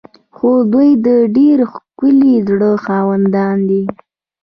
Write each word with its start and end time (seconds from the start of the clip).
خو 0.35 0.49
دوی 0.73 0.89
د 1.05 1.07
ډیر 1.35 1.57
ښکلي 1.71 2.35
زړه 2.49 2.71
خاوندان 2.85 3.57
دي. 3.69 3.83